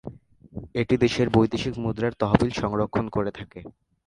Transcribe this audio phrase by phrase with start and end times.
[0.75, 3.59] এটি দেশের বৈদেশিক মুদ্রার তহবিল সংরক্ষণ করে থাকে।